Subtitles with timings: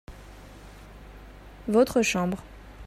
[1.67, 2.41] votre chambre.